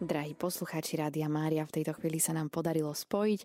[0.00, 3.40] Drahí poslucháči Rádia Mária, v tejto chvíli sa nám podarilo spojiť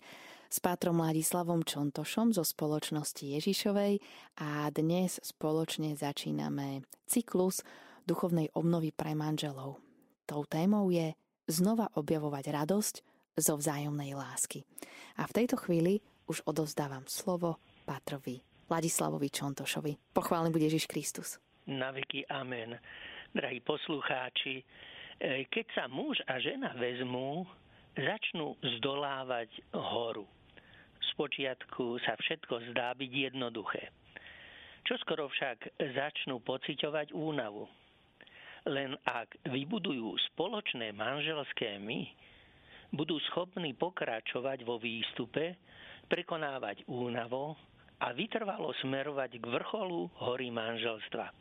[0.48, 4.00] s pátrom Ladislavom Čontošom zo spoločnosti Ježišovej
[4.40, 7.60] a dnes spoločne začíname cyklus
[8.08, 9.84] duchovnej obnovy pre manželov.
[10.24, 11.12] Tou témou je
[11.52, 12.96] znova objavovať radosť
[13.36, 14.64] zo vzájomnej lásky.
[15.20, 16.00] A v tejto chvíli
[16.32, 18.40] už odovzdávam slovo Pátrovi
[18.72, 20.16] Ladislavovi Čontošovi.
[20.16, 21.36] Pochválený bude Ježiš Kristus.
[21.68, 22.80] Na veky amen.
[23.36, 24.64] Drahí poslucháči,
[25.24, 27.48] keď sa muž a žena vezmú,
[27.96, 30.28] začnú zdolávať horu.
[31.16, 33.88] Spočiatku sa všetko zdá byť jednoduché.
[34.86, 37.66] Čoskoro však začnú pociťovať únavu.
[38.68, 42.06] Len ak vybudujú spoločné manželské my,
[42.94, 45.58] budú schopní pokračovať vo výstupe,
[46.06, 47.58] prekonávať únavo
[48.02, 51.32] a vytrvalo smerovať k vrcholu hory manželstva.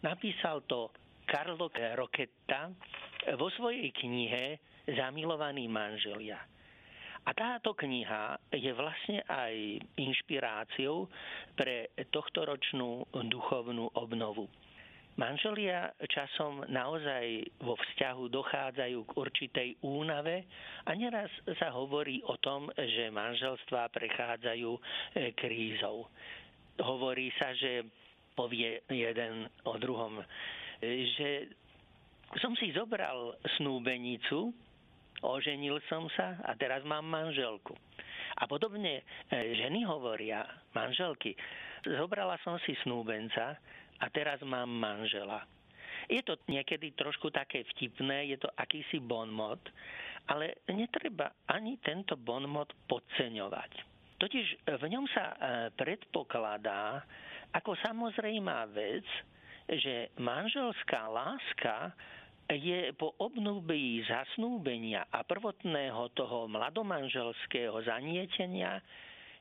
[0.00, 0.88] Napísal to
[1.30, 2.74] Carlo Roketta
[3.38, 4.58] vo svojej knihe
[4.90, 6.42] Zamilovaní manželia.
[7.22, 11.06] A táto kniha je vlastne aj inšpiráciou
[11.54, 14.50] pre tohtoročnú duchovnú obnovu.
[15.20, 20.48] Manželia časom naozaj vo vzťahu dochádzajú k určitej únave
[20.88, 21.28] a neraz
[21.60, 24.80] sa hovorí o tom, že manželstvá prechádzajú e,
[25.36, 26.08] krízou.
[26.80, 27.84] Hovorí sa, že
[28.32, 30.24] povie jeden o druhom
[30.80, 31.52] že
[32.40, 34.54] som si zobral snúbenicu,
[35.20, 37.76] oženil som sa a teraz mám manželku.
[38.40, 39.02] A podobne e,
[39.58, 41.36] ženy hovoria, manželky,
[41.84, 43.58] zobrala som si snúbenca
[44.00, 45.44] a teraz mám manžela.
[46.08, 49.60] Je to niekedy trošku také vtipné, je to akýsi bonmot,
[50.30, 53.72] ale netreba ani tento bonmot podceňovať.
[54.20, 55.36] Totiž v ňom sa e,
[55.76, 57.04] predpokladá
[57.50, 59.04] ako samozrejmá vec,
[59.70, 61.94] že manželská láska
[62.50, 68.82] je po obnúbí zasnúbenia a prvotného toho mladomanželského zanietenia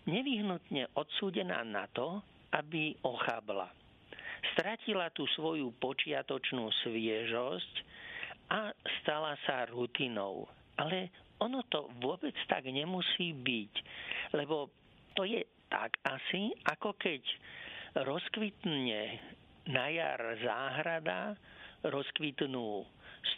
[0.05, 2.21] nevyhnutne odsúdená na to,
[2.53, 3.73] aby ochabla.
[4.53, 7.73] Stratila tú svoju počiatočnú sviežosť
[8.53, 8.69] a
[9.01, 10.45] stala sa rutinou.
[10.77, 11.09] Ale
[11.41, 13.73] ono to vôbec tak nemusí byť,
[14.37, 14.69] lebo
[15.17, 17.21] to je tak asi, ako keď
[18.05, 19.17] rozkvitne
[19.69, 21.37] na jar záhrada,
[21.85, 22.83] rozkvitnú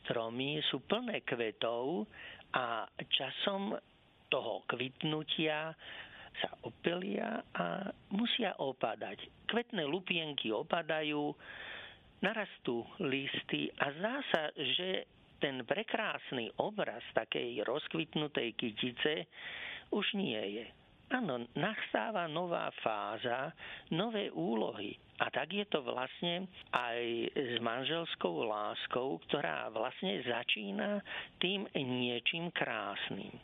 [0.01, 2.07] stromy, sú plné kvetov
[2.55, 3.75] a časom
[4.31, 5.75] toho kvitnutia
[6.39, 9.47] sa opelia a musia opadať.
[9.51, 11.35] Kvetné lupienky opadajú,
[12.23, 15.09] narastú listy a zdá sa, že
[15.41, 19.25] ten prekrásny obraz takej rozkvitnutej kytice
[19.89, 20.65] už nie je.
[21.11, 23.51] Áno, nastáva nová fáza,
[23.91, 24.95] nové úlohy.
[25.19, 26.99] A tak je to vlastne aj
[27.35, 31.03] s manželskou láskou, ktorá vlastne začína
[31.43, 33.35] tým niečím krásnym.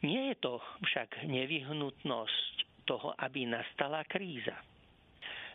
[0.00, 0.56] Nie je to
[0.88, 2.54] však nevyhnutnosť
[2.88, 4.56] toho, aby nastala kríza.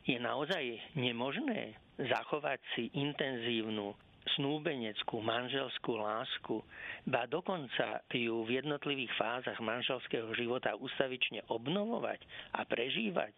[0.05, 3.97] Je naozaj nemožné zachovať si intenzívnu
[4.35, 6.61] snúbeneckú manželskú lásku,
[7.07, 12.19] ba dokonca ju v jednotlivých fázach manželského života ustavične obnovovať
[12.55, 13.33] a prežívať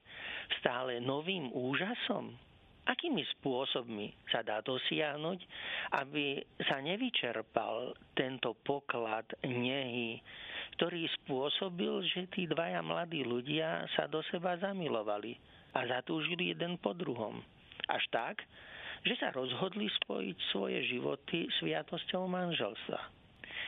[0.61, 2.35] stále novým úžasom?
[2.87, 5.39] Akými spôsobmi sa dá dosiahnuť,
[5.99, 6.39] aby
[6.71, 10.23] sa nevyčerpal tento poklad nehy,
[10.79, 15.35] ktorý spôsobil, že tí dvaja mladí ľudia sa do seba zamilovali
[15.75, 17.43] a zatúžili jeden po druhom.
[17.91, 18.39] Až tak,
[19.05, 23.01] že sa rozhodli spojiť svoje životy sviatosťou manželstva.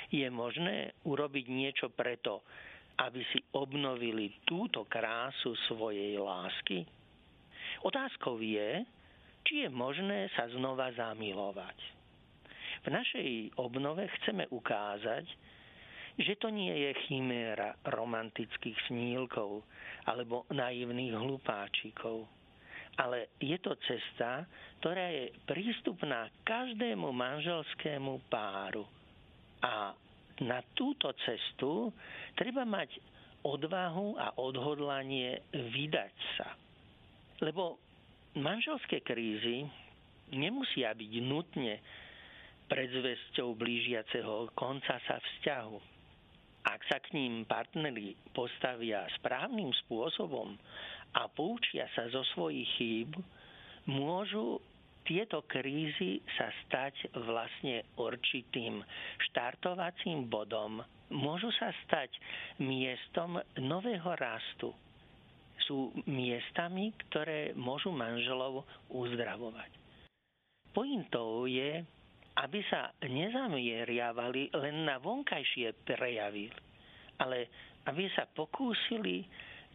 [0.09, 2.41] Je možné urobiť niečo preto,
[2.99, 6.83] aby si obnovili túto krásu svojej lásky?
[7.85, 8.83] Otázkou je,
[9.45, 11.77] či je možné sa znova zamilovať.
[12.83, 13.29] V našej
[13.59, 15.25] obnove chceme ukázať,
[16.19, 19.63] že to nie je chiméra romantických snílkov
[20.03, 22.27] alebo naivných hlupáčikov
[22.99, 24.43] ale je to cesta,
[24.83, 28.83] ktorá je prístupná každému manželskému páru.
[29.63, 29.95] A
[30.43, 31.95] na túto cestu
[32.35, 32.99] treba mať
[33.43, 36.59] odvahu a odhodlanie vydať sa.
[37.39, 37.79] Lebo
[38.35, 39.63] manželské krízy
[40.35, 41.79] nemusia byť nutne
[42.67, 45.77] predzvesťou blížiaceho konca sa vzťahu.
[46.67, 50.59] Ak sa k ním partneri postavia správnym spôsobom
[51.15, 53.11] a poučia sa zo svojich chýb,
[53.89, 54.61] môžu
[55.09, 58.85] tieto krízy sa stať vlastne určitým
[59.29, 60.85] štartovacím bodom.
[61.09, 62.13] Môžu sa stať
[62.61, 64.69] miestom nového rastu.
[65.65, 69.71] Sú miestami, ktoré môžu manželov uzdravovať.
[70.69, 71.81] Pointou je,
[72.37, 76.53] aby sa nezamieriavali len na vonkajšie prejavy,
[77.17, 77.49] ale
[77.89, 79.25] aby sa pokúsili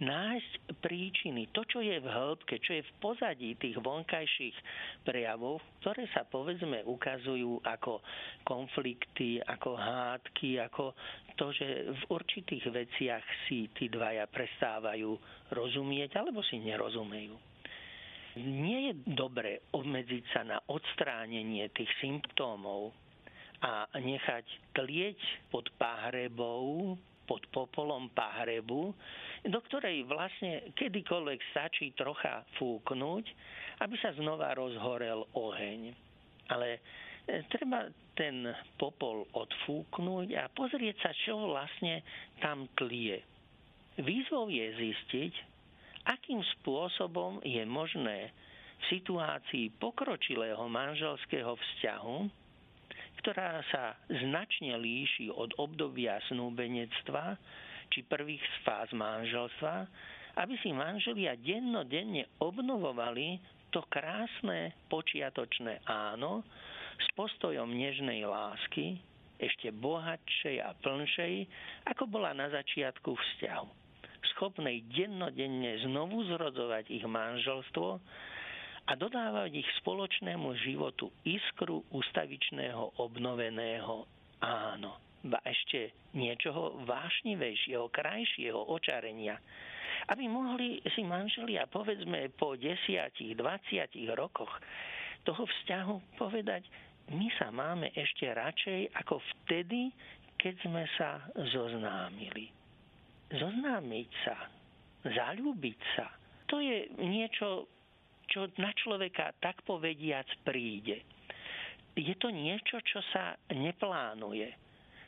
[0.02, 4.56] nájsť príčiny, to, čo je v hĺbke, čo je v pozadí tých vonkajších
[5.06, 8.02] prejavov, ktoré sa povedzme ukazujú ako
[8.42, 10.98] konflikty, ako hádky, ako
[11.38, 15.14] to, že v určitých veciach si tí dvaja prestávajú
[15.54, 17.38] rozumieť alebo si nerozumejú.
[18.42, 22.90] Nie je dobre obmedziť sa na odstránenie tých symptómov
[23.62, 25.18] a nechať tlieť
[25.54, 28.92] pod páhrebou pod popolom pahrebu,
[29.44, 33.24] do ktorej vlastne kedykoľvek stačí trocha fúknuť,
[33.84, 35.92] aby sa znova rozhorel oheň.
[36.52, 36.78] Ale
[37.26, 38.46] e, treba ten
[38.78, 42.04] popol odfúknuť a pozrieť sa, čo vlastne
[42.38, 43.20] tam tlie.
[43.98, 45.34] Výzvou je zistiť,
[46.04, 48.30] akým spôsobom je možné
[48.80, 52.43] v situácii pokročilého manželského vzťahu
[53.22, 57.38] ktorá sa značne líši od obdobia snúbenectva
[57.92, 59.74] či prvých fáz manželstva,
[60.40, 63.38] aby si manželia dennodenne obnovovali
[63.70, 66.42] to krásne počiatočné áno
[66.98, 68.98] s postojom nežnej lásky,
[69.38, 71.34] ešte bohatšej a plnšej,
[71.90, 73.68] ako bola na začiatku vzťahu.
[74.34, 77.98] Schopnej dennodenne znovu zrodzovať ich manželstvo
[78.84, 84.04] a dodávať ich spoločnému životu iskru ustavičného obnoveného
[84.44, 85.00] áno.
[85.24, 89.40] Ba ešte niečoho vášnivejšieho, krajšieho očarenia.
[90.12, 94.52] Aby mohli si manželia, povedzme, po desiatich, dvaciatich rokoch
[95.24, 96.68] toho vzťahu povedať,
[97.08, 99.88] my sa máme ešte radšej ako vtedy,
[100.36, 101.24] keď sme sa
[101.56, 102.52] zoznámili.
[103.32, 104.36] Zoznámiť sa,
[105.08, 106.12] zalúbiť sa,
[106.52, 107.73] to je niečo
[108.28, 111.02] čo na človeka tak povediac príde.
[111.94, 114.50] Je to niečo, čo sa neplánuje.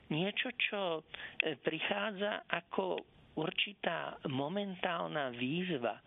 [0.07, 3.03] Niečo, čo e, prichádza ako
[3.35, 5.99] určitá momentálna výzva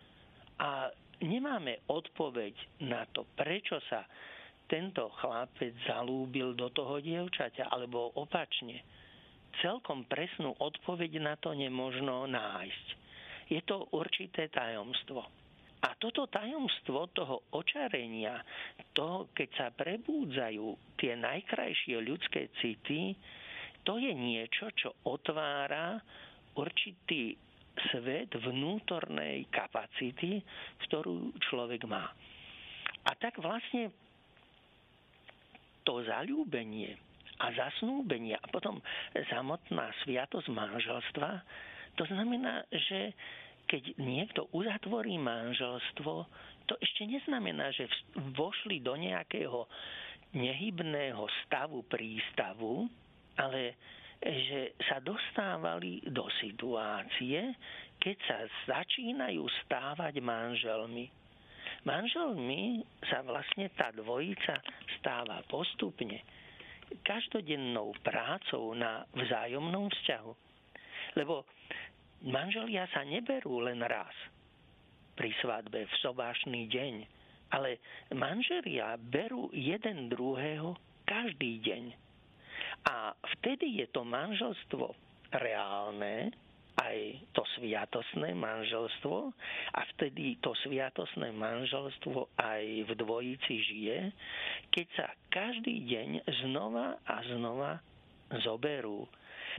[0.56, 0.88] a
[1.20, 4.08] nemáme odpoveď na to, prečo sa
[4.70, 8.80] tento chlapec zalúbil do toho dievčaťa, alebo opačne.
[9.58, 12.86] Celkom presnú odpoveď na to nemožno nájsť.
[13.50, 15.26] Je to určité tajomstvo.
[15.80, 18.44] A toto tajomstvo toho očarenia,
[18.92, 23.16] to, keď sa prebúdzajú tie najkrajšie ľudské city,
[23.80, 25.96] to je niečo, čo otvára
[26.52, 27.32] určitý
[27.88, 30.44] svet vnútornej kapacity,
[30.84, 32.12] ktorú človek má.
[33.08, 33.88] A tak vlastne
[35.88, 36.92] to zalúbenie
[37.40, 38.84] a zasnúbenie a potom
[39.32, 41.30] samotná sviatosť manželstva,
[41.96, 43.16] to znamená, že
[43.70, 46.26] keď niekto uzatvorí manželstvo,
[46.66, 47.86] to ešte neznamená, že
[48.34, 49.70] vošli do nejakého
[50.34, 52.90] nehybného stavu prístavu,
[53.38, 53.78] ale
[54.20, 57.54] že sa dostávali do situácie,
[58.02, 58.38] keď sa
[58.68, 61.06] začínajú stávať manželmi.
[61.86, 64.60] Manželmi sa vlastne tá dvojica
[64.98, 66.20] stáva postupne
[67.06, 70.32] každodennou prácou na vzájomnom vzťahu.
[71.16, 71.46] Lebo
[72.20, 74.12] Manželia sa neberú len raz
[75.16, 76.94] pri svadbe v sobášny deň,
[77.52, 77.80] ale
[78.12, 80.76] manželia berú jeden druhého
[81.08, 81.84] každý deň.
[82.88, 84.92] A vtedy je to manželstvo
[85.32, 86.32] reálne,
[86.80, 86.96] aj
[87.36, 89.16] to sviatosné manželstvo
[89.76, 93.98] a vtedy to sviatosné manželstvo aj v dvojici žije,
[94.72, 96.08] keď sa každý deň
[96.46, 97.80] znova a znova
[98.40, 99.04] zoberú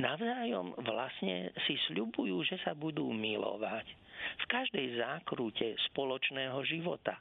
[0.02, 3.86] navzájom vlastne si sľubujú, že sa budú milovať.
[4.22, 7.18] V každej zákrute spoločného života,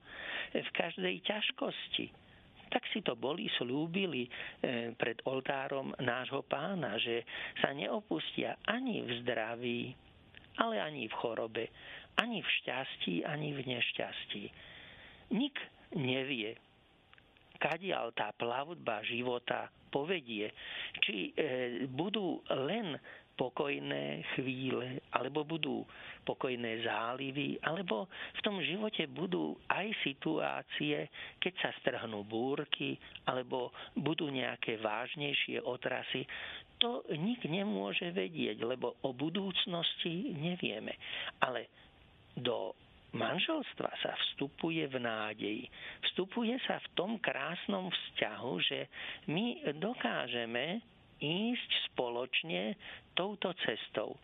[0.52, 2.06] v každej ťažkosti.
[2.70, 4.30] Tak si to boli slúbili e,
[4.94, 7.26] pred oltárom nášho pána, že
[7.58, 9.80] sa neopustia ani v zdraví,
[10.60, 11.64] ale ani v chorobe,
[12.20, 14.42] ani v šťastí, ani v nešťastí.
[15.34, 15.56] Nik
[15.98, 16.54] nevie,
[17.60, 20.48] kadiaľ tá plavba života povedie,
[21.04, 22.96] či e, budú len
[23.40, 25.80] pokojné chvíle, alebo budú
[26.28, 28.04] pokojné zálivy, alebo
[28.36, 31.08] v tom živote budú aj situácie,
[31.40, 36.28] keď sa strhnú búrky, alebo budú nejaké vážnejšie otrasy.
[36.84, 41.00] To nik nemôže vedieť, lebo o budúcnosti nevieme.
[41.40, 41.72] Ale
[42.36, 42.76] do
[43.12, 45.64] manželstva sa vstupuje v nádeji.
[46.10, 48.78] Vstupuje sa v tom krásnom vzťahu, že
[49.30, 50.82] my dokážeme
[51.20, 52.74] ísť spoločne
[53.12, 54.16] touto cestou.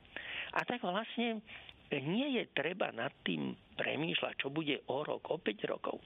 [0.57, 1.45] A tak vlastne
[1.93, 6.01] nie je treba nad tým premýšľať, čo bude o rok, o 5 rokov.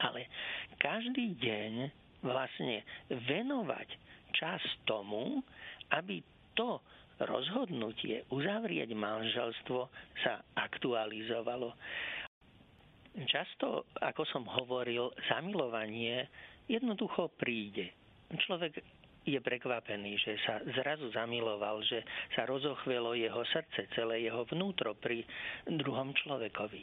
[0.00, 0.26] Ale
[0.80, 1.72] každý deň
[2.24, 3.88] vlastne venovať
[4.36, 5.40] čas tomu,
[5.92, 6.20] aby
[6.56, 6.80] to
[7.24, 9.80] rozhodnutie uzavrieť manželstvo
[10.24, 11.76] sa aktualizovalo.
[13.26, 16.30] Často, ako som hovoril, zamilovanie
[16.70, 17.90] jednoducho príde.
[18.30, 18.78] Človek
[19.26, 25.26] je prekvapený, že sa zrazu zamiloval, že sa rozochvelo jeho srdce, celé jeho vnútro pri
[25.68, 26.82] druhom človekovi.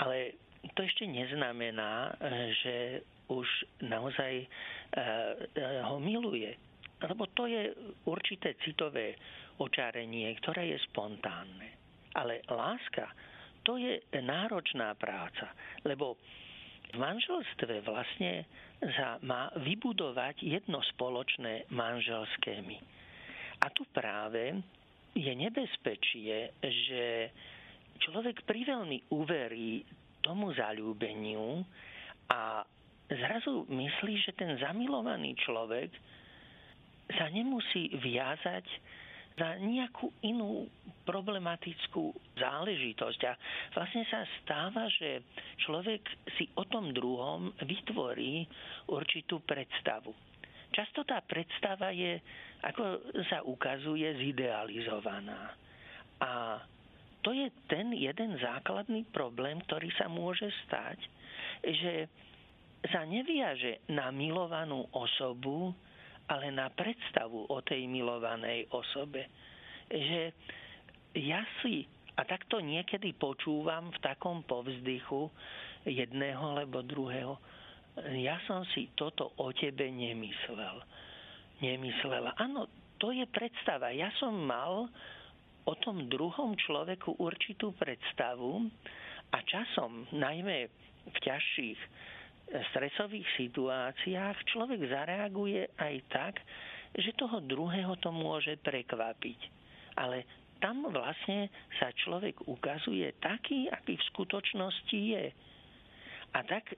[0.00, 0.40] Ale
[0.72, 2.16] to ešte neznamená,
[2.64, 3.46] že už
[3.84, 4.46] naozaj eh,
[5.84, 6.56] ho miluje.
[7.00, 7.72] Lebo to je
[8.04, 9.16] určité citové
[9.60, 11.76] očárenie, ktoré je spontánne.
[12.16, 13.12] Ale láska,
[13.62, 15.52] to je náročná práca,
[15.84, 16.16] lebo
[16.90, 18.48] v manželstve vlastne
[18.98, 22.78] sa má vybudovať jedno spoločné manželské my.
[23.60, 24.58] A tu práve
[25.14, 27.30] je nebezpečie, že
[28.00, 29.84] človek priveľmi uverí
[30.24, 31.62] tomu zalúbeniu
[32.32, 32.64] a
[33.06, 35.90] zrazu myslí, že ten zamilovaný človek
[37.10, 38.66] sa nemusí viazať
[39.40, 40.68] za nejakú inú
[41.08, 43.20] problematickú záležitosť.
[43.24, 43.32] A
[43.72, 45.24] vlastne sa stáva, že
[45.64, 46.04] človek
[46.36, 48.44] si o tom druhom vytvorí
[48.92, 50.12] určitú predstavu.
[50.70, 52.20] Často tá predstava je,
[52.62, 55.56] ako sa ukazuje, zidealizovaná.
[56.20, 56.60] A
[57.24, 61.00] to je ten jeden základný problém, ktorý sa môže stať,
[61.64, 62.06] že
[62.88, 65.74] sa neviaže na milovanú osobu,
[66.30, 69.26] ale na predstavu o tej milovanej osobe.
[69.90, 70.30] Že
[71.18, 71.82] ja si,
[72.14, 75.26] a takto niekedy počúvam v takom povzdychu
[75.82, 77.34] jedného alebo druhého,
[78.14, 80.78] ja som si toto o tebe nemyslel.
[81.58, 82.38] Nemyslela.
[82.38, 82.70] Áno,
[83.02, 83.90] to je predstava.
[83.90, 84.86] Ja som mal
[85.66, 88.70] o tom druhom človeku určitú predstavu
[89.34, 90.70] a časom, najmä
[91.10, 91.80] v ťažších
[92.72, 96.34] stresových situáciách človek zareaguje aj tak,
[96.96, 99.40] že toho druhého to môže prekvapiť.
[99.94, 100.26] Ale
[100.58, 105.24] tam vlastne sa človek ukazuje taký, aký v skutočnosti je.
[106.34, 106.74] A tak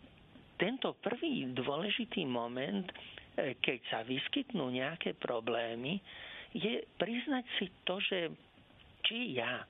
[0.61, 5.99] tento prvý dôležitý moment, e, keď sa vyskytnú nejaké problémy,
[6.52, 8.31] je priznať si to, že
[9.02, 9.64] či ja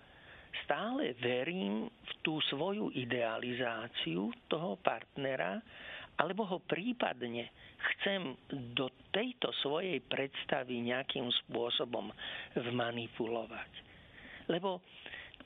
[0.64, 5.61] stále verím v tú svoju idealizáciu toho partnera,
[6.21, 7.49] alebo ho prípadne
[7.80, 8.37] chcem
[8.76, 12.12] do tejto svojej predstavy nejakým spôsobom
[12.54, 13.73] vmanipulovať.
[14.52, 14.85] Lebo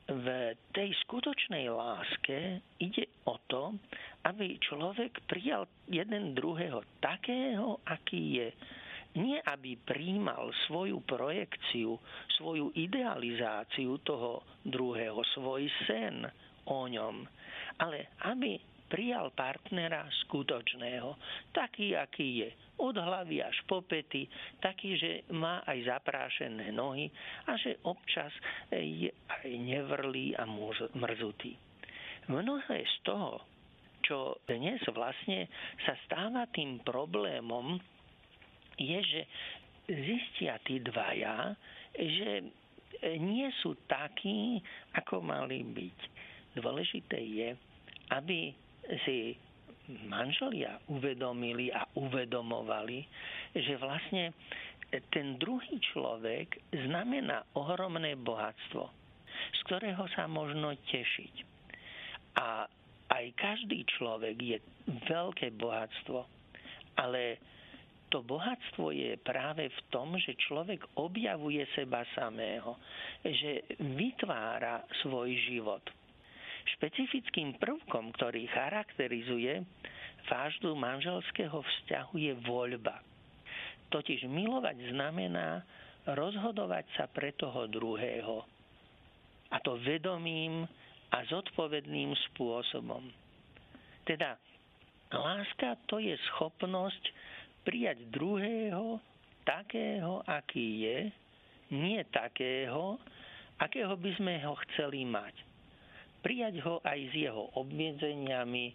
[0.06, 3.74] v tej skutočnej láske ide o to,
[4.22, 8.48] aby človek prijal jeden druhého takého, aký je.
[9.16, 11.96] Nie aby príjmal svoju projekciu,
[12.36, 16.28] svoju idealizáciu toho druhého, svoj sen
[16.68, 17.24] o ňom,
[17.80, 21.18] ale aby prijal partnera skutočného,
[21.50, 22.50] taký, aký je.
[22.76, 24.28] Od hlavy až po pety,
[24.60, 27.10] taký, že má aj zaprášené nohy
[27.48, 28.30] a že občas
[28.70, 30.44] je aj nevrlý a
[30.94, 31.56] mrzutý.
[32.28, 33.42] Mnohé z toho,
[34.06, 35.50] čo dnes vlastne
[35.82, 37.80] sa stáva tým problémom,
[38.76, 39.22] je, že
[39.88, 41.56] zistia tí dvaja,
[41.96, 42.44] že
[43.20, 44.60] nie sú takí,
[44.96, 45.98] ako mali byť.
[46.56, 47.48] Dôležité je,
[48.12, 48.52] aby
[49.04, 49.36] si
[50.08, 53.06] manželia uvedomili a uvedomovali,
[53.54, 54.34] že vlastne
[55.12, 58.84] ten druhý človek znamená ohromné bohatstvo,
[59.54, 61.34] z ktorého sa možno tešiť.
[62.38, 62.66] A
[63.06, 64.58] aj každý človek je
[65.06, 66.26] veľké bohatstvo,
[66.98, 67.38] ale
[68.16, 72.80] to bohatstvo je práve v tom, že človek objavuje seba samého,
[73.20, 75.84] že vytvára svoj život.
[76.80, 79.60] Špecifickým prvkom, ktorý charakterizuje
[80.32, 83.04] fáždu manželského vzťahu je voľba.
[83.92, 85.60] Totiž milovať znamená
[86.08, 88.48] rozhodovať sa pre toho druhého.
[89.52, 90.64] A to vedomým
[91.12, 93.12] a zodpovedným spôsobom.
[94.08, 94.40] Teda
[95.12, 97.35] láska to je schopnosť
[97.66, 99.02] prijať druhého
[99.42, 100.98] takého, aký je,
[101.74, 103.02] nie takého,
[103.58, 105.34] akého by sme ho chceli mať
[106.26, 108.74] prijať ho aj s jeho obmedzeniami,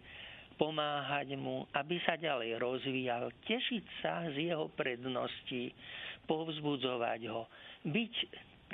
[0.55, 5.75] pomáhať mu, aby sa ďalej rozvíjal, tešiť sa z jeho prednosti,
[6.31, 7.51] povzbudzovať ho,
[7.83, 8.13] byť,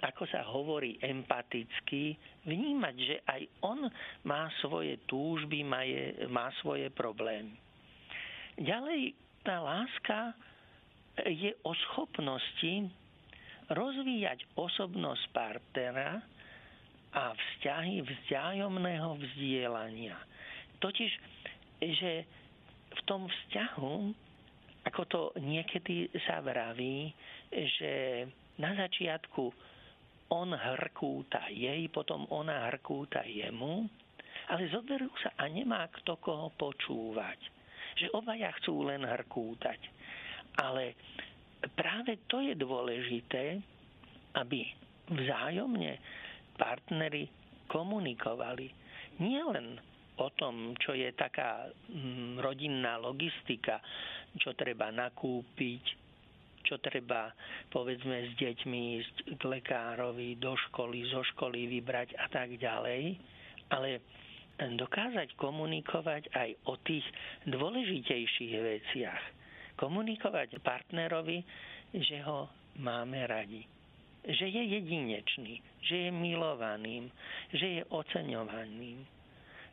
[0.06, 2.14] ako sa hovorí, empatický,
[2.46, 3.90] vnímať, že aj on
[4.30, 7.58] má svoje túžby, má, je, má svoje problémy.
[8.62, 9.18] Ďalej,
[9.48, 10.36] tá láska
[11.24, 12.92] je o schopnosti
[13.72, 16.20] rozvíjať osobnosť partnera,
[17.18, 20.18] a vzťahy vzájomného vzdielania.
[20.78, 21.12] Totiž,
[21.82, 22.12] že
[22.94, 23.96] v tom vzťahu
[24.88, 27.12] ako to niekedy sa vraví,
[27.52, 28.24] že
[28.56, 29.52] na začiatku
[30.32, 33.84] on hrkúta jej, potom ona hrkúta jemu,
[34.48, 37.57] ale zoberú sa a nemá kto koho počúvať.
[37.98, 39.80] Že obaja chcú len hrkútať.
[40.62, 40.94] Ale
[41.74, 43.62] práve to je dôležité,
[44.38, 44.66] aby
[45.10, 45.98] vzájomne
[46.58, 47.30] partnery
[47.70, 48.70] komunikovali.
[49.18, 49.82] Nie len
[50.18, 53.82] o tom, čo je taká mm, rodinná logistika,
[54.38, 55.84] čo treba nakúpiť,
[56.66, 57.32] čo treba
[57.70, 63.16] povedzme s deťmi ísť k lekárovi, do školy, zo školy vybrať a tak ďalej,
[63.72, 64.02] ale
[64.58, 67.06] dokázať komunikovať aj o tých
[67.46, 69.24] dôležitejších veciach.
[69.78, 71.46] Komunikovať partnerovi,
[71.94, 72.50] že ho
[72.82, 73.78] máme radi
[74.28, 77.08] že je jedinečný, že je milovaným,
[77.56, 79.00] že je oceňovaným.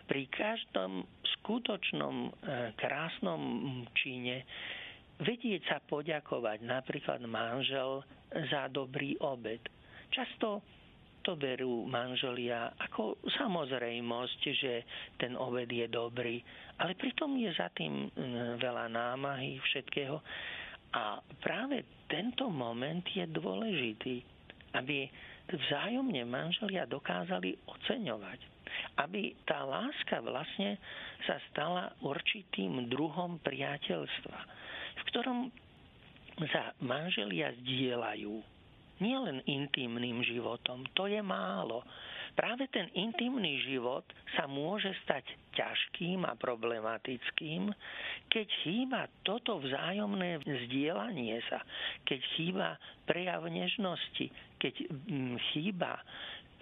[0.06, 1.02] Pri každom
[1.40, 2.30] skutočnom e,
[2.78, 3.42] krásnom
[3.98, 4.46] čine
[5.18, 9.58] vedieť sa poďakovať napríklad manžel za dobrý obed.
[10.14, 10.62] Často
[11.24, 14.72] to berú manželia ako samozrejmosť, že
[15.16, 16.38] ten obed je dobrý,
[16.78, 18.12] ale pritom je za tým
[18.60, 20.20] veľa námahy všetkého.
[20.94, 24.34] A práve tento moment je dôležitý
[24.74, 25.06] aby
[25.48, 28.40] vzájomne manželia dokázali oceňovať.
[28.98, 30.82] Aby tá láska vlastne
[31.22, 34.38] sa stala určitým druhom priateľstva,
[34.98, 35.38] v ktorom
[36.50, 38.53] sa manželia zdieľajú
[39.04, 41.84] nielen intimným životom, to je málo,
[42.34, 44.02] Práve ten intimný život
[44.34, 45.22] sa môže stať
[45.54, 47.70] ťažkým a problematickým,
[48.26, 51.62] keď chýba toto vzájomné vzdielanie sa,
[52.02, 52.68] keď chýba
[53.06, 56.02] prejav nežnosti, keď mm, chýba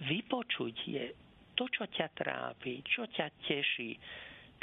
[0.05, 1.17] vypočutie,
[1.57, 3.97] to, čo ťa trápi, čo ťa teší.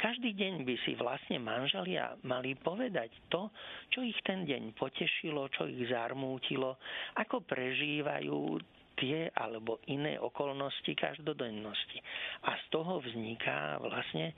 [0.01, 3.53] Každý deň by si vlastne manželia mali povedať to,
[3.93, 6.81] čo ich ten deň potešilo, čo ich zarmútilo,
[7.21, 8.57] ako prežívajú
[8.97, 12.01] tie alebo iné okolnosti každodennosti.
[12.49, 14.35] A z toho vzniká vlastne e,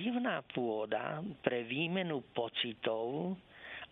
[0.00, 3.36] živná pôda pre výmenu pocitov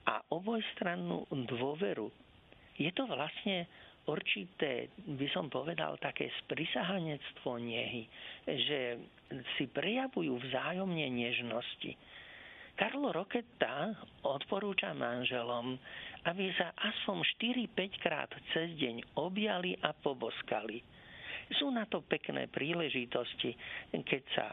[0.05, 2.12] a obojstrannú dôveru.
[2.76, 3.64] Je to vlastne
[4.09, 8.09] určité, by som povedal, také sprisahanectvo nehy,
[8.44, 8.98] že
[9.56, 11.96] si prejavujú vzájomne nežnosti.
[12.72, 13.92] Karlo Roketta
[14.24, 15.76] odporúča manželom,
[16.24, 17.20] aby sa aspoň
[17.72, 20.80] 4-5 krát cez deň objali a poboskali.
[21.60, 23.52] Sú na to pekné príležitosti,
[23.92, 24.46] keď sa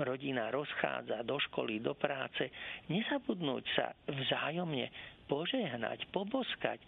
[0.00, 2.48] rodina rozchádza do školy, do práce,
[2.88, 4.88] nezabudnúť sa vzájomne
[5.28, 6.80] požehnať, poboskať,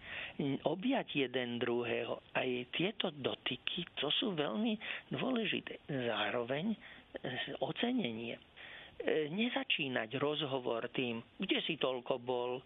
[0.64, 2.20] objať jeden druhého.
[2.32, 4.78] Aj tieto dotyky, to sú veľmi
[5.12, 5.84] dôležité.
[5.88, 6.72] Zároveň
[7.62, 8.36] ocenenie.
[8.36, 8.40] E,
[9.30, 12.58] nezačínať rozhovor tým, kde si toľko bol,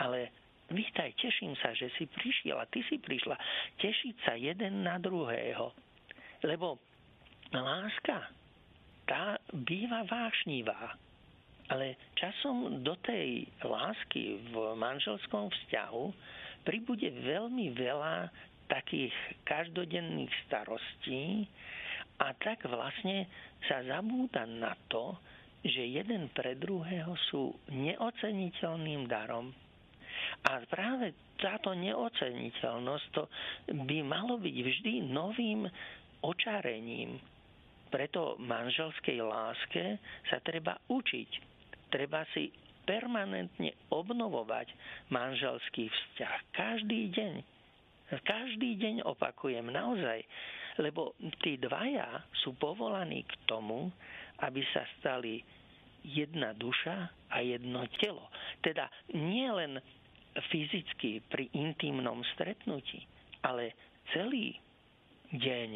[0.00, 3.36] ale Vítaj, teším sa, že si prišiel a ty si prišla.
[3.76, 5.76] Tešiť sa jeden na druhého.
[6.40, 6.80] Lebo
[7.52, 8.32] láska,
[9.04, 10.96] tá býva vášnivá.
[11.68, 16.04] Ale časom do tej lásky v manželskom vzťahu
[16.64, 18.32] pribude veľmi veľa
[18.68, 19.12] takých
[19.44, 21.44] každodenných starostí
[22.22, 23.26] a tak vlastne
[23.66, 25.18] sa zabúda na to,
[25.64, 29.50] že jeden pre druhého sú neoceniteľným darom
[30.44, 33.22] a práve táto neoceniteľnosť to
[33.86, 35.68] by malo byť vždy novým
[36.24, 37.20] očarením.
[37.88, 41.30] Preto manželskej láske sa treba učiť.
[41.92, 42.50] Treba si
[42.84, 44.68] permanentne obnovovať
[45.14, 46.38] manželský vzťah.
[46.52, 47.34] Každý deň.
[48.20, 50.20] Každý deň opakujem naozaj,
[50.78, 53.90] lebo tí dvaja sú povolaní k tomu,
[54.42, 55.38] aby sa stali
[56.04, 58.28] jedna duša a jedno telo.
[58.60, 59.80] Teda nie len
[60.50, 63.06] fyzicky pri intimnom stretnutí,
[63.46, 63.72] ale
[64.12, 64.58] celý
[65.32, 65.70] deň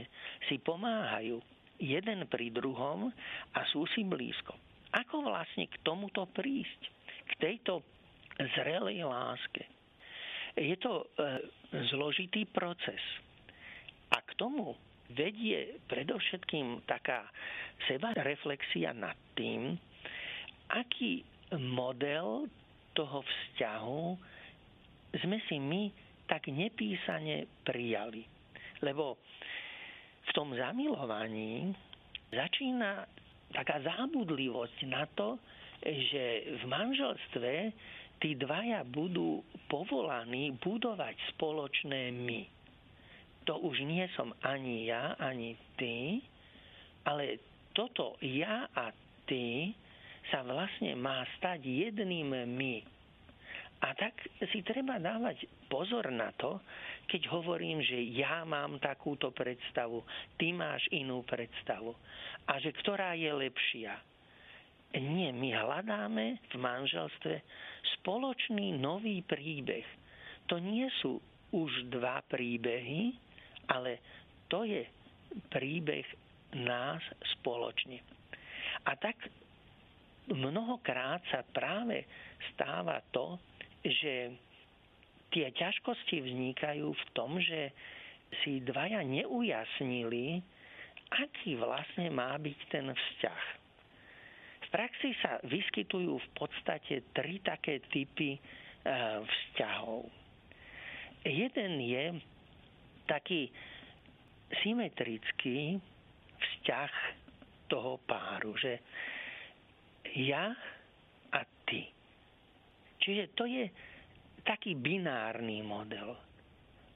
[0.50, 1.38] si pomáhajú
[1.78, 3.08] jeden pri druhom
[3.54, 4.54] a sú si blízko.
[4.92, 6.80] Ako vlastne k tomuto prísť?
[7.28, 7.84] K tejto
[8.56, 9.62] zrelej láske.
[10.58, 11.06] Je to e,
[11.92, 12.98] zložitý proces.
[14.11, 14.74] A k tomu
[15.12, 17.24] vedie predovšetkým taká
[17.88, 19.76] seba reflexia nad tým,
[20.68, 21.24] aký
[21.56, 22.48] model
[22.92, 24.04] toho vzťahu
[25.24, 25.82] sme si my
[26.28, 28.20] tak nepísane prijali.
[28.84, 29.16] Lebo
[30.28, 31.72] v tom zamilovaní
[32.28, 33.08] začína
[33.56, 35.40] taká zábudlivosť na to,
[35.80, 36.24] že
[36.60, 37.52] v manželstve
[38.20, 39.40] tí dvaja budú
[39.72, 42.57] povolaní budovať spoločné my.
[43.48, 46.20] To už nie som ani ja, ani ty,
[47.08, 47.40] ale
[47.72, 48.92] toto ja a
[49.24, 49.72] ty
[50.28, 52.84] sa vlastne má stať jedným my
[53.78, 54.20] A tak
[54.52, 56.61] si treba dávať pozor na to,
[57.08, 60.04] keď hovorím, že ja mám takúto predstavu,
[60.37, 61.96] ty máš inú predstavu
[62.44, 63.96] a že ktorá je lepšia.
[64.98, 67.34] Nie, my hľadáme v manželstve
[68.00, 69.84] spoločný nový príbeh.
[70.52, 71.20] To nie sú
[71.52, 73.27] už dva príbehy,
[73.68, 74.00] ale
[74.48, 74.85] to je
[75.52, 76.04] príbeh
[76.57, 77.04] nás
[77.38, 78.00] spoločne.
[78.88, 79.16] A tak
[80.33, 82.09] mnohokrát sa práve
[82.52, 83.37] stáva to,
[83.85, 84.33] že
[85.33, 87.72] tie ťažkosti vznikajú v tom, že
[88.44, 90.40] si dvaja neujasnili,
[91.09, 93.44] aký vlastne má byť ten vzťah.
[94.68, 98.40] V praxi sa vyskytujú v podstate tri také typy e,
[99.24, 100.04] vzťahov.
[101.24, 102.04] Jeden je
[103.08, 103.48] taký
[104.60, 105.80] symetrický
[106.38, 106.92] vzťah
[107.68, 108.80] toho páru, že
[110.16, 110.52] ja
[111.32, 111.88] a ty.
[113.00, 113.68] Čiže to je
[114.44, 116.16] taký binárny model.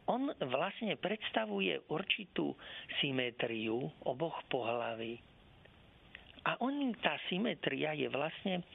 [0.08, 2.56] On vlastne predstavuje určitú
[2.98, 5.20] symetriu oboch pohlaví.
[6.42, 8.66] A on, tá symetria je vlastne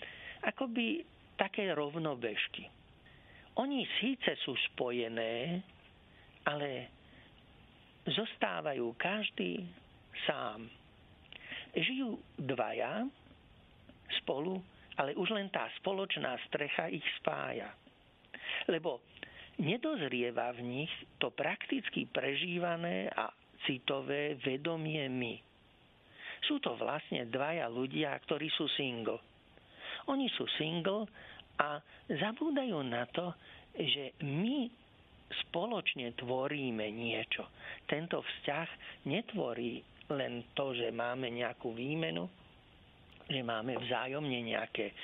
[0.45, 1.03] akoby
[1.35, 2.71] také rovnobežky.
[3.59, 5.59] Oni síce sú spojené,
[6.47, 6.96] ale
[8.07, 9.67] zostávajú každý
[10.25, 10.67] sám.
[11.75, 13.05] Žijú dvaja
[14.23, 14.63] spolu
[14.97, 17.69] ale už len tá spoločná strecha ich spája.
[18.65, 19.05] Lebo
[19.61, 23.29] nedozrieva v nich to prakticky prežívané a
[23.69, 25.35] citové vedomie my.
[26.45, 29.21] Sú to vlastne dvaja ľudia, ktorí sú single.
[30.09, 31.05] Oni sú single
[31.57, 33.33] a zabúdajú na to,
[33.77, 34.69] že my
[35.47, 37.47] spoločne tvoríme niečo.
[37.87, 38.67] Tento vzťah
[39.07, 42.27] netvorí len to, že máme nejakú výmenu,
[43.27, 44.95] že máme vzájomne nejaké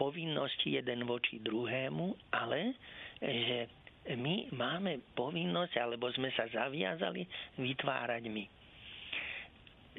[0.00, 2.72] povinnosti jeden voči druhému, ale
[3.20, 3.68] že
[4.16, 7.26] my máme povinnosť, alebo sme sa zaviazali
[7.60, 8.44] vytvárať my.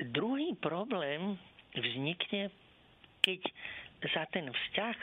[0.09, 1.37] Druhý problém
[1.77, 2.49] vznikne,
[3.21, 3.41] keď
[4.13, 4.97] sa ten vzťah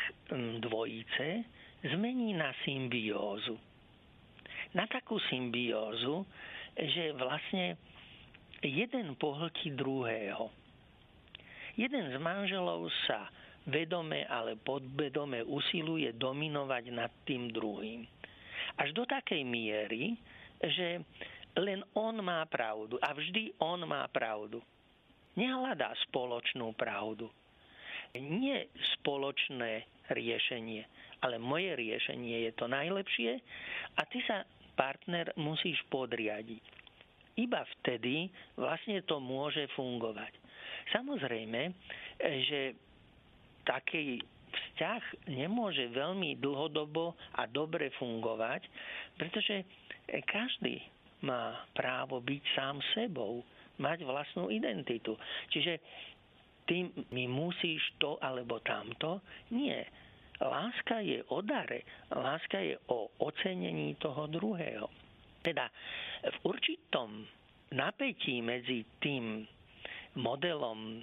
[0.63, 1.27] dvojice
[1.95, 3.59] zmení na symbiózu.
[4.75, 6.27] Na takú symbiózu,
[6.75, 7.79] že vlastne
[8.61, 10.51] jeden pohltí druhého
[11.75, 13.27] Jeden z manželov sa
[13.67, 18.07] vedome ale podvedome usiluje dominovať nad tým druhým.
[18.79, 20.15] Až do takej miery,
[20.63, 21.03] že
[21.59, 24.63] len on má pravdu a vždy on má pravdu.
[25.35, 27.27] Nehľadá spoločnú pravdu.
[28.15, 29.83] Nie spoločné
[30.15, 30.87] riešenie,
[31.27, 33.43] ale moje riešenie je to najlepšie
[33.99, 36.63] a ty sa, partner, musíš podriadiť.
[37.35, 40.31] Iba vtedy vlastne to môže fungovať.
[40.95, 41.75] Samozrejme,
[42.21, 42.79] že
[43.67, 44.23] taký
[44.55, 45.03] vzťah
[45.35, 48.63] nemôže veľmi dlhodobo a dobre fungovať,
[49.19, 49.67] pretože
[50.31, 50.79] každý
[51.27, 53.43] má právo byť sám sebou,
[53.81, 55.19] mať vlastnú identitu.
[55.51, 55.73] Čiže
[56.71, 59.25] ty mi musíš to alebo tamto.
[59.51, 59.83] Nie.
[60.41, 61.87] Láska je o dare.
[62.11, 64.91] Láska je o ocenení toho druhého.
[65.43, 65.71] Teda
[66.25, 67.23] v určitom
[67.71, 69.47] napätí medzi tým
[70.19, 71.03] modelom e,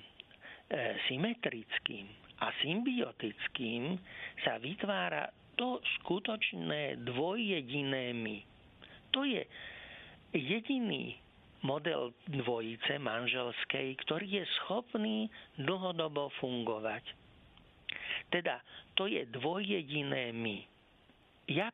[1.07, 2.07] symetrickým
[2.41, 3.95] a symbiotickým
[4.41, 8.37] sa vytvára to skutočné dvojjediné my.
[9.13, 9.43] To je
[10.33, 11.15] jediný
[11.61, 15.29] model dvojice manželskej, ktorý je schopný
[15.61, 17.20] dlhodobo fungovať.
[18.31, 18.63] Teda
[18.95, 20.57] to je dvojjediné my.
[21.51, 21.67] Ja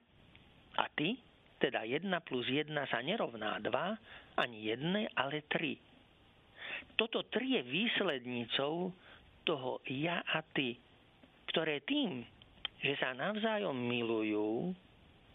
[0.78, 1.18] a ty,
[1.62, 5.88] teda 1 plus 1 sa nerovná 2, ani 1, ale 3
[6.98, 8.90] toto tri je výslednicou
[9.46, 10.76] toho ja a ty,
[11.54, 12.26] ktoré tým,
[12.82, 14.74] že sa navzájom milujú,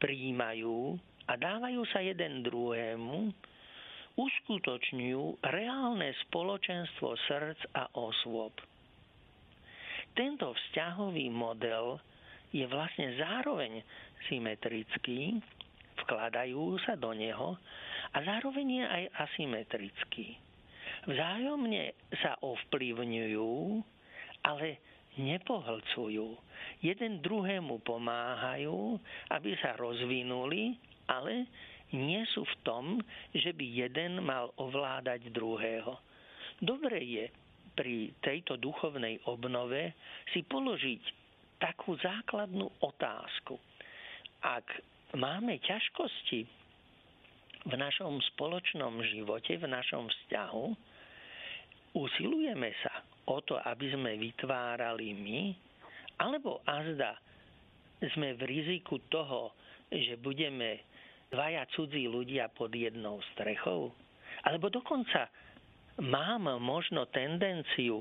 [0.02, 0.98] príjmajú
[1.30, 3.30] a dávajú sa jeden druhému,
[4.18, 8.52] uskutočňujú reálne spoločenstvo srdc a osôb.
[10.12, 11.96] Tento vzťahový model
[12.52, 13.80] je vlastne zároveň
[14.28, 15.40] symetrický,
[16.04, 17.56] vkladajú sa do neho
[18.12, 20.36] a zároveň je aj asymetrický
[21.06, 23.82] vzájomne sa ovplyvňujú,
[24.46, 24.78] ale
[25.18, 26.38] nepohlcujú.
[26.80, 28.96] Jeden druhému pomáhajú,
[29.30, 30.78] aby sa rozvinuli,
[31.10, 31.46] ale
[31.92, 32.84] nie sú v tom,
[33.36, 35.98] že by jeden mal ovládať druhého.
[36.62, 37.24] Dobre je
[37.72, 39.96] pri tejto duchovnej obnove
[40.32, 41.02] si položiť
[41.60, 43.56] takú základnú otázku.
[44.42, 44.66] Ak
[45.14, 46.40] máme ťažkosti
[47.62, 50.92] v našom spoločnom živote, v našom vzťahu,
[51.92, 55.40] Usilujeme sa o to, aby sme vytvárali my,
[56.24, 57.20] alebo azda
[58.16, 59.52] sme v riziku toho,
[59.92, 60.80] že budeme
[61.28, 63.92] dvaja cudzí ľudia pod jednou strechou?
[64.48, 65.28] Alebo dokonca
[66.00, 68.00] mám možno tendenciu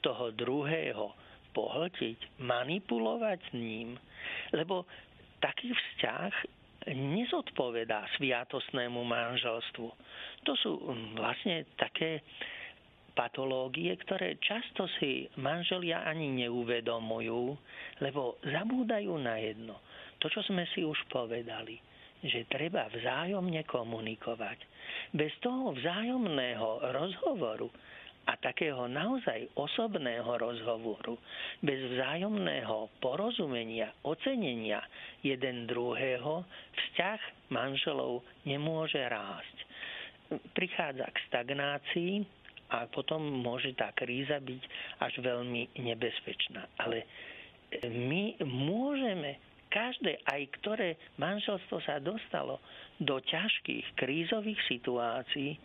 [0.00, 1.12] toho druhého
[1.52, 3.98] pohltiť, manipulovať ním,
[4.54, 4.86] lebo
[5.42, 6.32] taký vzťah
[6.88, 9.88] nezodpovedá sviatosnému manželstvu.
[10.48, 10.80] To sú
[11.18, 12.24] vlastne také
[13.12, 17.58] patológie, ktoré často si manželia ani neuvedomujú,
[18.00, 19.76] lebo zabúdajú na jedno.
[20.24, 21.76] To, čo sme si už povedali,
[22.24, 24.58] že treba vzájomne komunikovať.
[25.16, 27.68] Bez toho vzájomného rozhovoru
[28.28, 31.16] a takého naozaj osobného rozhovoru,
[31.64, 34.84] bez vzájomného porozumenia, ocenenia
[35.24, 36.44] jeden druhého,
[36.76, 39.56] vzťah manželov nemôže rásť.
[40.54, 42.12] Prichádza k stagnácii,
[42.70, 44.62] a potom môže tá kríza byť
[45.02, 46.70] až veľmi nebezpečná.
[46.78, 47.02] Ale
[47.82, 52.58] my môžeme každé, aj ktoré manželstvo sa dostalo
[52.98, 55.56] do ťažkých krízových situácií,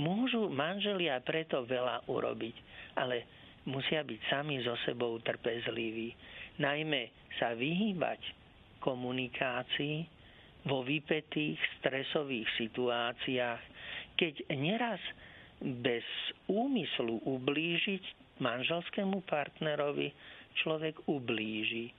[0.00, 2.56] môžu manželia preto veľa urobiť,
[2.96, 3.28] ale
[3.68, 6.16] musia byť sami so sebou trpezliví.
[6.58, 8.20] Najmä sa vyhýbať
[8.80, 10.04] komunikácii
[10.66, 13.62] vo vypetých stresových situáciách,
[14.18, 15.00] keď neraz
[15.62, 16.02] bez
[16.50, 18.02] úmyslu ublížiť
[18.42, 20.10] manželskému partnerovi
[20.62, 21.94] človek ublíži.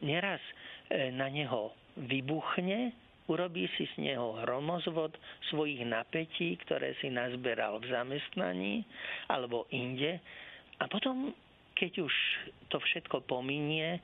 [0.00, 0.40] Neraz
[0.88, 2.96] e, na neho vybuchne,
[3.28, 5.14] urobí si z neho hromozvod
[5.52, 8.74] svojich napätí, ktoré si nazberal v zamestnaní
[9.28, 10.18] alebo inde.
[10.80, 11.30] A potom,
[11.76, 12.14] keď už
[12.72, 14.00] to všetko pominie,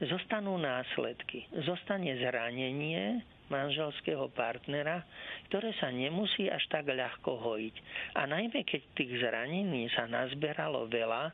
[0.00, 1.46] zostanú následky.
[1.68, 5.04] Zostane zranenie, manželského partnera,
[5.52, 7.74] ktoré sa nemusí až tak ľahko hojiť.
[8.16, 11.28] A najmä keď tých zranení sa nazberalo veľa,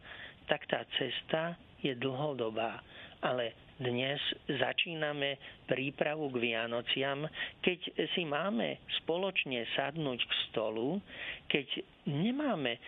[0.50, 2.82] tak tá cesta je dlhodobá.
[3.22, 5.38] Ale dnes začíname
[5.70, 7.26] prípravu k Vianociam,
[7.62, 7.78] keď
[8.14, 10.98] si máme spoločne sadnúť k stolu,
[11.46, 11.66] keď
[12.10, 12.78] nemáme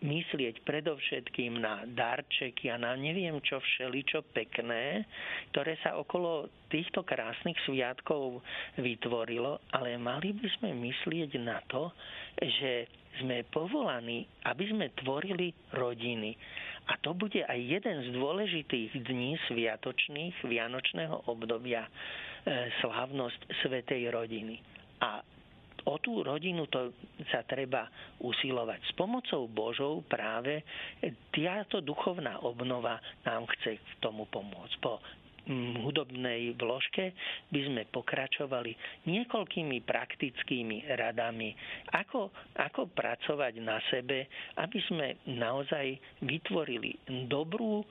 [0.00, 5.04] myslieť predovšetkým na darčeky a na neviem čo všeličo pekné,
[5.52, 8.40] ktoré sa okolo týchto krásnych sviatkov
[8.80, 11.92] vytvorilo, ale mali by sme myslieť na to,
[12.40, 16.36] že sme povolaní, aby sme tvorili rodiny.
[16.90, 21.90] A to bude aj jeden z dôležitých dní sviatočných, vianočného obdobia, e,
[22.82, 24.58] slávnosť Svetej rodiny.
[25.02, 25.22] A
[25.86, 26.92] o tú rodinu to
[27.32, 27.88] sa treba
[28.20, 28.80] usilovať.
[28.84, 30.60] S pomocou Božou práve
[31.32, 34.76] táto duchovná obnova nám chce k tomu pomôcť.
[34.82, 35.00] Po
[35.84, 37.16] hudobnej vložke
[37.48, 38.76] by sme pokračovali
[39.08, 41.54] niekoľkými praktickými radami,
[41.96, 44.28] ako, ako pracovať na sebe,
[44.60, 46.96] aby sme naozaj vytvorili
[47.28, 47.82] dobrú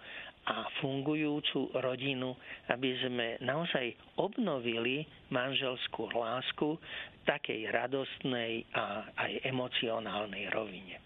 [0.50, 2.34] a fungujúcu rodinu,
[2.74, 6.80] aby sme naozaj obnovili manželskú lásku
[7.28, 10.98] takej radostnej a aj emocionálnej rovine.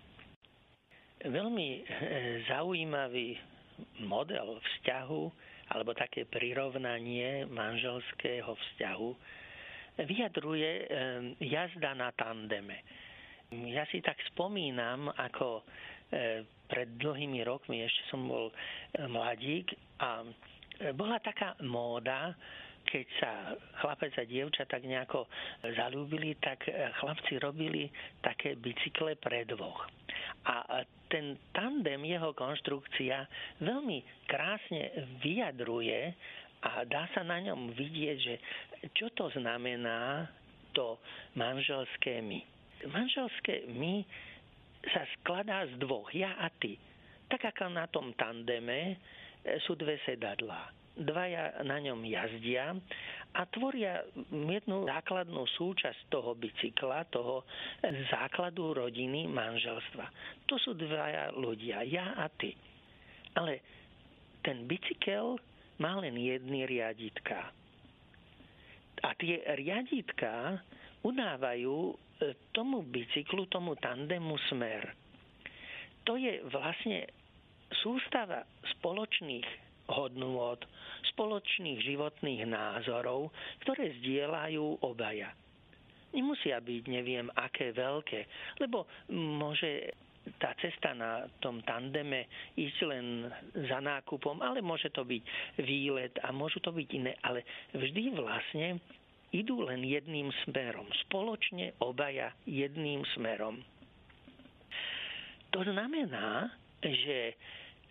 [1.23, 1.81] Veľmi e,
[2.47, 3.35] zaujímavý
[4.03, 5.23] model vzťahu
[5.73, 9.09] alebo také prirovnanie manželského vzťahu
[10.05, 10.85] vyjadruje e,
[11.41, 12.81] jazda na tandeme.
[13.69, 15.63] Ja si tak spomínam, ako e,
[16.65, 18.49] pred dlhými rokmi, ešte som bol
[18.97, 19.69] mladík
[20.01, 20.25] a
[20.97, 22.33] bola taká móda,
[22.83, 23.31] keď sa
[23.79, 25.29] chlapec a dievča tak nejako
[25.77, 26.65] zalúbili, tak
[26.99, 27.87] chlapci robili
[28.19, 29.87] také bicykle pre dvoch.
[30.49, 30.83] A
[31.13, 33.29] ten tandem, jeho konštrukcia
[33.61, 34.89] veľmi krásne
[35.21, 36.09] vyjadruje
[36.65, 38.35] a dá sa na ňom vidieť, že
[38.97, 40.25] čo to znamená
[40.73, 40.97] to
[41.37, 42.41] manželské my.
[42.89, 44.01] Manželské my
[44.89, 46.73] sa skladá z dvoch, ja a ty.
[47.29, 48.97] Tak ako na tom tandeme
[49.69, 52.77] sú dve sedadlá dvaja na ňom jazdia
[53.33, 57.41] a tvoria jednu základnú súčasť toho bicykla, toho
[58.13, 60.05] základu rodiny, manželstva.
[60.45, 62.53] To sú dvaja ľudia, ja a ty.
[63.33, 63.65] Ale
[64.45, 65.41] ten bicykel
[65.81, 67.49] má len jedny riaditka.
[69.03, 70.61] A tie riaditka
[71.01, 71.95] udávajú e,
[72.53, 74.93] tomu bicyklu, tomu tandemu smer.
[76.05, 77.09] To je vlastne
[77.81, 78.45] sústava
[78.77, 80.59] spoločných hodnôt,
[81.13, 83.33] spoločných životných názorov,
[83.65, 85.31] ktoré zdieľajú obaja.
[86.13, 88.19] Nemusia byť neviem aké veľké,
[88.61, 89.89] lebo môže
[90.39, 93.27] tá cesta na tom tandeme ísť len
[93.67, 95.23] za nákupom, ale môže to byť
[95.59, 97.43] výlet a môžu to byť iné, ale
[97.75, 98.79] vždy vlastne
[99.33, 100.87] idú len jedným smerom.
[101.09, 103.59] Spoločne obaja jedným smerom.
[105.51, 106.49] To znamená,
[106.81, 107.33] že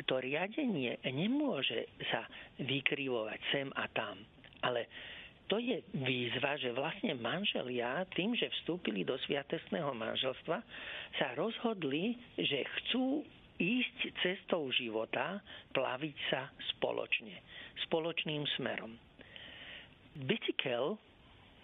[0.07, 2.27] to riadenie nemôže sa
[2.61, 4.19] vykrivovať sem a tam.
[4.63, 4.87] Ale
[5.51, 10.59] to je výzva, že vlastne manželia tým, že vstúpili do sviatestného manželstva,
[11.21, 13.21] sa rozhodli, že chcú
[13.61, 15.39] ísť cestou života,
[15.77, 17.37] plaviť sa spoločne,
[17.87, 18.97] spoločným smerom.
[20.25, 20.97] Bicykel,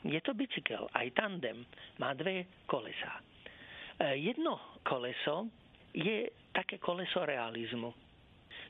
[0.05, 1.64] je to bicykel, aj tandem,
[1.98, 3.18] má dve kolesá.
[3.98, 5.48] E, jedno koleso
[5.96, 8.08] je také koleso realizmu.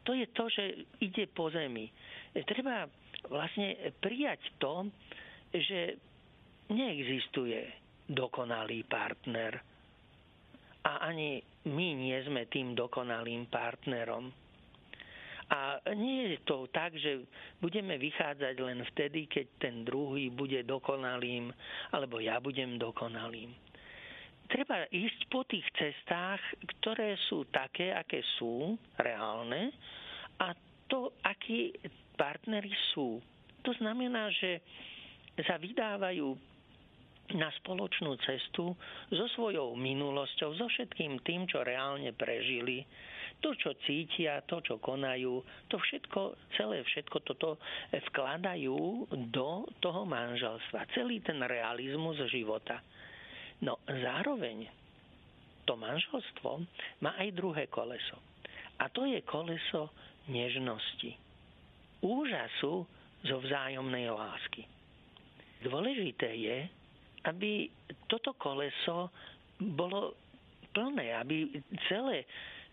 [0.08, 0.64] To je to, že
[1.04, 1.84] ide po zemi.
[2.32, 2.88] E, treba
[3.28, 4.88] vlastne prijať to,
[5.52, 6.00] že
[6.72, 7.68] neexistuje
[8.08, 9.60] dokonalý partner.
[10.88, 14.32] A ani my nie sme tým dokonalým partnerom.
[15.48, 17.24] A nie je to tak, že
[17.60, 21.52] budeme vychádzať len vtedy, keď ten druhý bude dokonalým,
[21.92, 23.67] alebo ja budem dokonalým.
[24.48, 26.40] Treba ísť po tých cestách,
[26.80, 29.72] ktoré sú také, aké sú, reálne,
[30.40, 30.56] a
[30.88, 31.76] to, akí
[32.16, 33.20] partnery sú.
[33.60, 34.64] To znamená, že
[35.44, 36.32] sa vydávajú
[37.36, 38.72] na spoločnú cestu
[39.12, 42.88] so svojou minulosťou, so všetkým tým, čo reálne prežili,
[43.44, 47.60] to, čo cítia, to, čo konajú, to všetko, celé všetko toto
[47.92, 50.90] vkladajú do toho manželstva.
[50.96, 52.80] Celý ten realizmus života.
[53.64, 54.70] No zároveň
[55.66, 56.64] to manželstvo
[57.04, 58.16] má aj druhé koleso.
[58.78, 59.90] A to je koleso
[60.30, 61.12] nežnosti.
[62.00, 62.86] Úžasu
[63.26, 64.62] zo vzájomnej lásky.
[65.66, 66.58] Dôležité je,
[67.26, 67.66] aby
[68.06, 69.10] toto koleso
[69.58, 70.14] bolo
[70.70, 71.50] plné, aby
[71.90, 72.22] celé,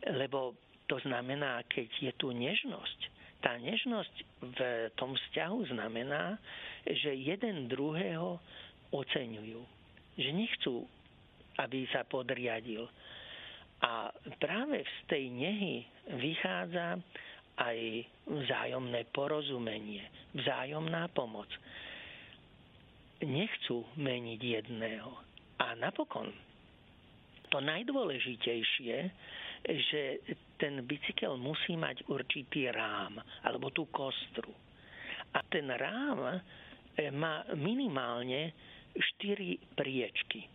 [0.06, 0.54] lebo
[0.86, 3.00] to znamená, keď je tu nežnosť,
[3.42, 4.60] tá nežnosť v
[4.98, 6.38] tom vzťahu znamená,
[6.86, 8.38] že jeden druhého
[8.94, 9.62] oceňujú.
[10.16, 10.76] Že nechcú,
[11.60, 12.88] aby sa podriadil.
[13.84, 15.84] A práve z tej nehy
[16.16, 17.00] vychádza
[17.56, 17.78] aj
[18.28, 20.04] vzájomné porozumenie,
[20.36, 21.48] vzájomná pomoc
[23.24, 25.12] nechcú meniť jedného.
[25.64, 26.28] A napokon
[27.48, 28.98] to najdôležitejšie,
[29.66, 30.02] že
[30.60, 33.16] ten bicykel musí mať určitý rám,
[33.48, 34.52] alebo tú kostru.
[35.32, 36.40] A ten rám
[37.00, 38.52] e, má minimálne
[38.96, 40.48] 4 priečky.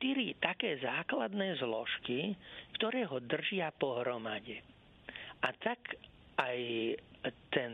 [0.00, 2.34] 4 také základné zložky,
[2.80, 4.64] ktoré ho držia pohromade.
[5.44, 5.78] A tak
[6.40, 6.58] aj
[7.52, 7.72] ten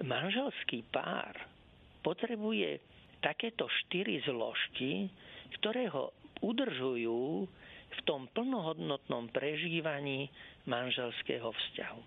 [0.00, 1.34] manželský pár
[2.00, 2.78] potrebuje
[3.20, 5.10] takéto štyri zložky,
[5.58, 7.48] ktoré ho udržujú
[7.86, 10.28] v tom plnohodnotnom prežívaní
[10.68, 12.02] manželského vzťahu.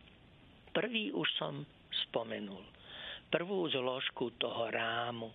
[0.71, 1.65] Prvý už som
[2.08, 2.62] spomenul.
[3.34, 5.34] Prvú zložku toho rámu.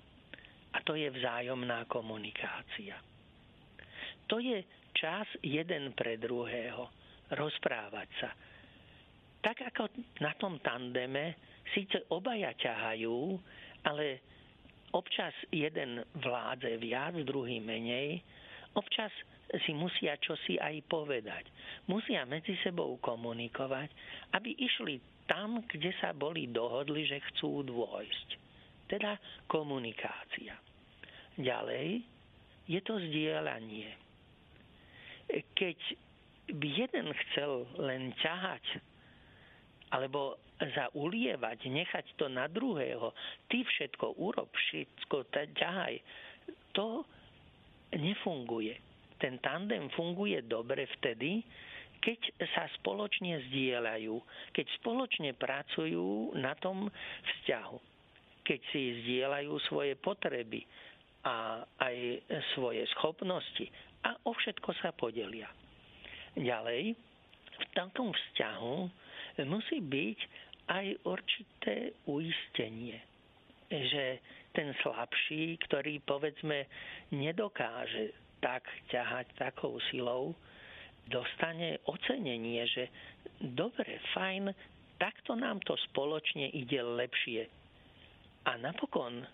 [0.74, 2.98] A to je vzájomná komunikácia.
[4.26, 6.90] To je čas jeden pre druhého.
[7.30, 8.30] Rozprávať sa.
[9.40, 9.82] Tak ako
[10.20, 11.38] na tom tandeme,
[11.72, 13.38] síce obaja ťahajú,
[13.84, 14.34] ale
[14.94, 18.22] Občas jeden vládze viac, druhý menej.
[18.78, 19.10] Občas
[19.66, 21.50] si musia čosi aj povedať.
[21.90, 23.90] Musia medzi sebou komunikovať,
[24.38, 28.43] aby išli tam, kde sa boli dohodli, že chcú dôjsť.
[28.94, 29.18] Teda
[29.50, 30.54] komunikácia.
[31.35, 32.07] Ďalej
[32.70, 33.90] je to zdieľanie.
[35.59, 35.78] Keď
[36.54, 38.62] by jeden chcel len ťahať
[39.90, 43.11] alebo za ulievať, nechať to na druhého,
[43.50, 45.26] ty všetko urob, všetko
[45.59, 45.98] ťahaj,
[46.70, 47.02] to
[47.98, 48.78] nefunguje.
[49.18, 51.42] Ten tandem funguje dobre vtedy,
[51.98, 52.20] keď
[52.54, 54.14] sa spoločne zdieľajú,
[54.54, 56.87] keď spoločne pracujú na tom
[57.24, 57.93] vzťahu,
[58.44, 60.62] keď si zdieľajú svoje potreby
[61.24, 61.96] a aj
[62.52, 63.66] svoje schopnosti
[64.04, 65.48] a o všetko sa podelia.
[66.37, 66.92] Ďalej,
[67.54, 68.76] v takom vzťahu
[69.48, 70.18] musí byť
[70.68, 73.00] aj určité uistenie,
[73.70, 74.20] že
[74.54, 76.68] ten slabší, ktorý povedzme
[77.11, 80.37] nedokáže tak ťahať takou silou,
[81.09, 82.85] dostane ocenenie, že
[83.40, 84.52] dobre, fajn,
[85.00, 87.48] takto nám to spoločne ide lepšie.
[88.44, 89.24] A napokon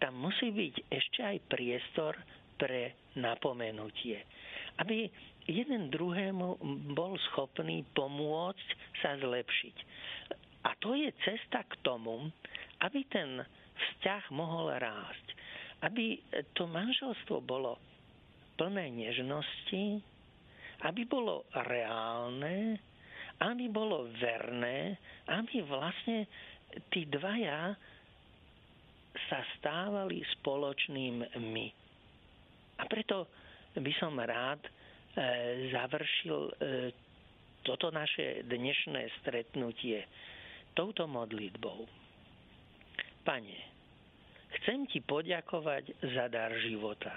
[0.00, 2.16] tam musí byť ešte aj priestor
[2.56, 4.20] pre napomenutie.
[4.80, 5.08] Aby
[5.48, 6.60] jeden druhému
[6.92, 8.68] bol schopný pomôcť
[9.00, 9.76] sa zlepšiť.
[10.66, 12.28] A to je cesta k tomu,
[12.82, 13.40] aby ten
[13.76, 15.26] vzťah mohol rásť.
[15.84, 16.18] Aby
[16.56, 17.78] to manželstvo bolo
[18.56, 20.00] plné nežnosti,
[20.84, 22.80] aby bolo reálne,
[23.40, 24.96] aby bolo verné,
[25.28, 26.24] aby vlastne
[26.90, 27.76] tí dvaja
[29.28, 31.66] sa stávali spoločným my.
[32.80, 33.28] A preto
[33.76, 34.60] by som rád
[35.16, 36.52] E, završil e,
[37.64, 40.04] toto naše dnešné stretnutie
[40.76, 41.88] touto modlitbou.
[43.24, 43.58] Pane,
[44.60, 47.12] Chcem ti poďakovať za dar života.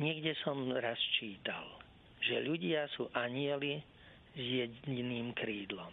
[0.00, 1.64] Niekde som raz čítal,
[2.20, 3.80] že ľudia sú anieli
[4.36, 5.92] s jediným krídlom.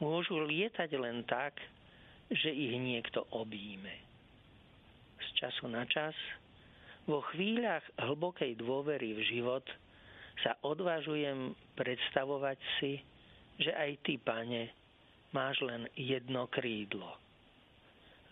[0.00, 1.60] Môžu lietať len tak,
[2.30, 3.94] že ich niekto obíme.
[5.18, 6.14] Z času na čas,
[7.10, 9.66] vo chvíľach hlbokej dôvery v život,
[10.40, 13.02] sa odvážujem predstavovať si,
[13.60, 14.72] že aj ty, pane,
[15.36, 17.18] máš len jedno krídlo.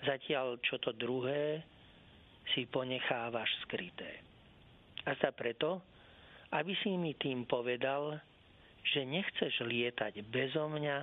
[0.07, 1.61] Zatiaľ, čo to druhé
[2.55, 4.25] si ponechávaš skryté.
[5.05, 5.83] A sa preto,
[6.55, 8.17] aby si mi tým povedal,
[8.95, 10.99] že nechceš lietať bezo mňa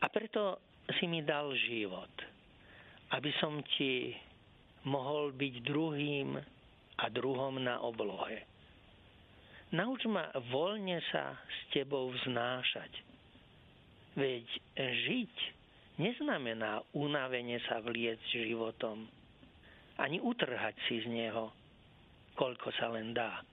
[0.00, 2.10] a preto si mi dal život,
[3.14, 4.14] aby som ti
[4.88, 6.40] mohol byť druhým
[7.00, 8.44] a druhom na oblohe.
[9.70, 12.90] Nauč ma voľne sa s tebou vznášať.
[14.18, 14.46] Veď
[14.78, 15.34] žiť
[16.02, 19.06] neznamená unavene sa vliec životom,
[20.00, 21.52] ani utrhať si z neho,
[22.34, 23.44] koľko sa len dá,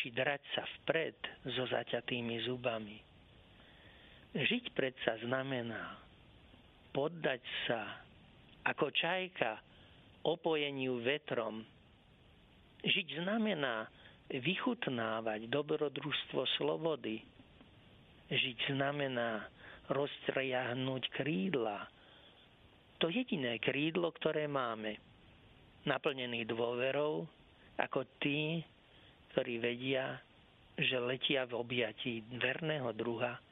[0.00, 1.14] či drať sa vpred
[1.54, 2.98] so zaťatými zubami.
[4.32, 6.02] Žiť predsa znamená
[6.92, 7.80] poddať sa
[8.68, 9.58] ako čajka
[10.22, 11.64] opojeniu vetrom.
[12.84, 13.88] Žiť znamená
[14.30, 17.18] vychutnávať dobrodružstvo slobody.
[18.30, 19.44] Žiť znamená
[19.90, 21.84] roztriahnuť krídla.
[23.02, 24.94] To jediné krídlo, ktoré máme,
[25.82, 27.26] naplnený dôverou,
[27.74, 28.62] ako tí,
[29.34, 30.22] ktorí vedia,
[30.78, 33.42] že letia v objatí verného druha,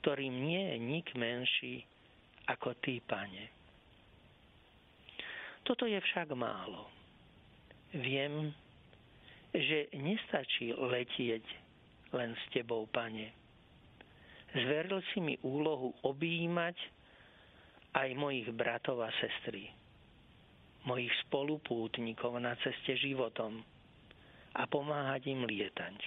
[0.00, 1.84] ktorým nie je nik menší
[2.46, 3.50] ako ty, pane.
[5.66, 6.86] Toto je však málo.
[7.90, 8.54] Viem,
[9.50, 11.42] že nestačí letieť
[12.14, 13.34] len s tebou, pane.
[14.54, 16.76] Zveril si mi úlohu objímať
[17.98, 19.66] aj mojich bratov a sestry,
[20.86, 23.58] mojich spolupútnikov na ceste životom
[24.54, 25.98] a pomáhať im lietať.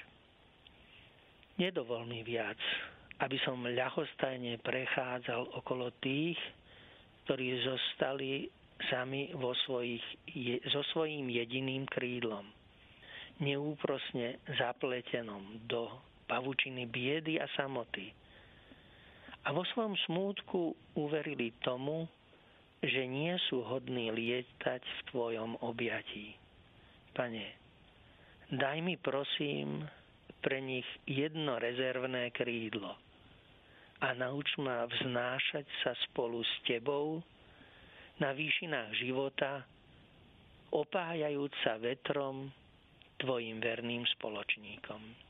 [1.59, 2.57] Nedovol mi viac,
[3.19, 6.39] aby som ľahostajne prechádzal okolo tých,
[7.27, 8.47] ktorí zostali
[8.87, 12.47] sami vo svojich, je, so svojím jediným krídlom
[13.39, 15.87] neúprosne zapletenom do
[16.27, 18.11] pavučiny biedy a samoty.
[19.47, 22.03] A vo svojom smútku uverili tomu,
[22.83, 26.35] že nie sú hodní lietať v Tvojom objatí.
[27.15, 27.47] Pane,
[28.51, 29.87] daj mi prosím
[30.43, 33.08] pre nich jedno rezervné krídlo
[33.99, 37.19] a nauč ma vznášať sa spolu s Tebou
[38.19, 39.63] na výšinách života,
[40.71, 42.51] opájajúc sa vetrom
[43.19, 45.29] tvojim verným spoločníkom.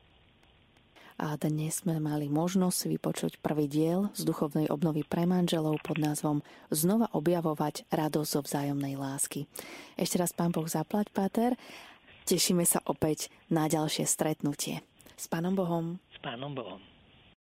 [1.19, 6.39] A dnes sme mali možnosť vypočuť prvý diel z duchovnej obnovy pre manželov pod názvom
[6.71, 9.43] Znova objavovať radosť zo vzájomnej lásky.
[9.99, 11.59] Ešte raz pán Boh zaplať, Páter.
[12.23, 14.79] Tešíme sa opäť na ďalšie stretnutie.
[15.19, 15.99] S Pánom Bohom.
[16.15, 16.88] S Pánom Bohom.